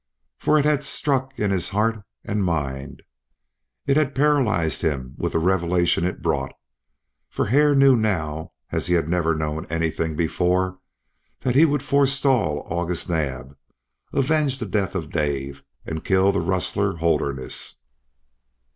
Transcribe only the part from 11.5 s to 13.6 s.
he would forestall August Naab,